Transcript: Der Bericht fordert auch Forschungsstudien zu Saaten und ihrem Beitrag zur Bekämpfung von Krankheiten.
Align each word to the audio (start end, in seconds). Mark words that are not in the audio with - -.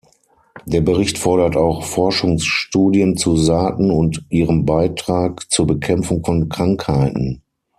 Der 0.65 0.81
Bericht 0.81 1.19
fordert 1.19 1.55
auch 1.55 1.83
Forschungsstudien 1.83 3.17
zu 3.17 3.37
Saaten 3.37 3.91
und 3.91 4.25
ihrem 4.31 4.65
Beitrag 4.65 5.45
zur 5.51 5.67
Bekämpfung 5.67 6.25
von 6.25 6.49
Krankheiten. 6.49 7.43